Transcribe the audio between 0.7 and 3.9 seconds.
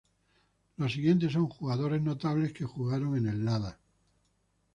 Los siguientes son jugadores notables que jugaron en el Lada.